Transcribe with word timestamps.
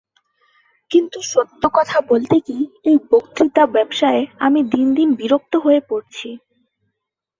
কিন্তু 0.91 1.17
সত্য 1.23 1.61
কথা 1.73 1.97
বলতে 2.01 2.35
কি, 2.39 2.57
এই 2.85 2.97
বক্তৃতা-ব্যবসায়ে 3.11 4.23
আমি 4.39 4.59
দিন 4.63 4.87
দিন 4.93 5.09
বিরক্ত 5.15 5.53
হয়ে 5.55 5.81
পড়ছি। 5.89 6.29